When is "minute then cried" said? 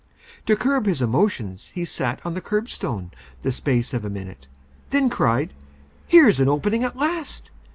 4.09-5.53